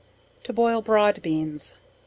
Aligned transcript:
To 0.45 0.51
boil 0.51 0.81
broad 0.81 1.21
Beans. 1.21 1.75